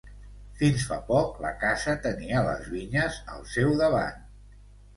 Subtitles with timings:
[0.61, 4.29] Fins fa poc la casa tenia les vinyes al seu davant.